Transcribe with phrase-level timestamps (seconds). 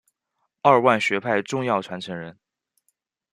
[0.63, 2.39] 二万学派重要传承人。